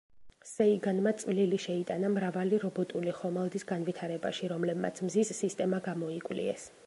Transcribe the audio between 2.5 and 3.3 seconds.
რობოტული